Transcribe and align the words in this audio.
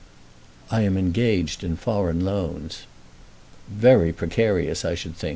"I 0.71 0.81
am 0.81 0.97
engaged 0.97 1.63
in 1.63 1.75
foreign 1.75 2.25
loans." 2.25 2.87
"Very 3.71 4.11
precarious 4.11 4.83
I 4.83 4.95
should 4.95 5.15
think. 5.15 5.29